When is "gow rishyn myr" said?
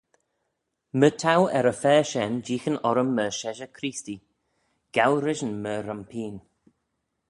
4.95-5.81